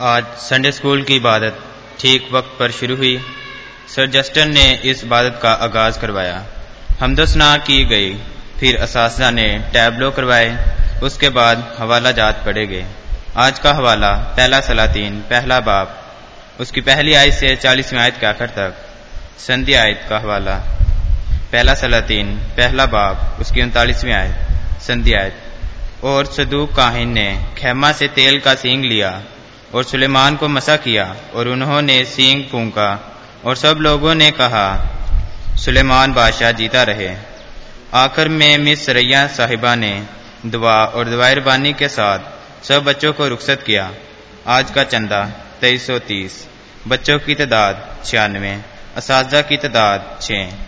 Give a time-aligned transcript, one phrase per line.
[0.00, 1.58] आज Sunday school की इबादत
[2.00, 3.20] ठीक वक्त पर शुरू हुई।
[3.96, 6.46] सर जस्टन ने इस इबादत का आगाज़ करवाया।
[7.00, 8.14] हमदोसना की गई,
[8.60, 12.86] फिर इस ने टैबलो करवाए, उसके बाद हवाला जात पढ़े गए।
[13.36, 16.16] आज का हवाला पहला सलातीन, पहला बाप।
[16.60, 18.74] उसकी पहली आयत से चालीसवीं आयत के आखिर तक
[19.38, 20.54] संधि आयत का हवाला।
[21.52, 24.36] पहला सलातीन, पहला बाप, उसकी उनतालीसवीं आयत,
[24.82, 25.42] संधि आयत।
[26.04, 29.22] और सदूक काहिन ने खेमा से तेल का सींग लिया।
[29.74, 34.66] और सुलेमान को मसा किया और उन्होंने सींग फूंका और सब लोगों ने कहा,
[35.56, 37.16] सुलेमान बादशाह जीता रहे।
[37.94, 39.92] आखिर में मिस रैया साहिबा ने
[40.46, 42.18] दुआ और दवायरबानी के साथ
[42.64, 43.90] सब बच्चों को रुखसत किया।
[44.46, 45.24] आज का चंदा
[45.60, 46.46] तेईस सौ तीस।
[46.88, 48.52] बच्चों की तादाद छियानवे
[48.98, 50.67] इस की तादाद छः